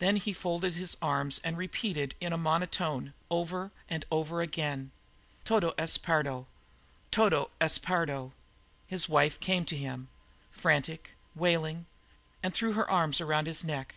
Then 0.00 0.16
he 0.16 0.32
had 0.32 0.38
folded 0.38 0.74
his 0.74 0.96
arms 1.00 1.38
and 1.44 1.56
repeated 1.56 2.16
in 2.20 2.32
a 2.32 2.36
monotone, 2.36 3.14
over 3.30 3.70
and 3.88 4.04
over 4.10 4.40
again: 4.40 4.90
"Todo 5.44 5.72
es 5.78 5.98
perdo; 5.98 6.46
todo 7.12 7.48
es 7.60 7.78
perdo!" 7.78 8.32
His 8.88 9.08
wife 9.08 9.38
came 9.38 9.64
to 9.66 9.76
him, 9.76 10.08
frantic, 10.50 11.12
wailing, 11.36 11.86
and 12.42 12.52
threw 12.52 12.72
her 12.72 12.90
arms 12.90 13.20
around 13.20 13.46
his 13.46 13.62
neck. 13.62 13.94